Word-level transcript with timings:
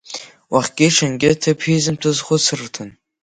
Уахгьы-ҽынгьы 0.53 1.31
ҭыԥ 1.41 1.59
изымҭоз 1.75 2.17
хәыцырҭан. 2.25 2.89